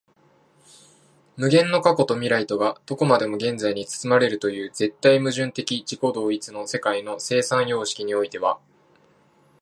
[1.37, 8.57] 無限の過去と未来とがどこまでも現在に包まれるという絶対矛盾的自己同一の世界の生産様式においては、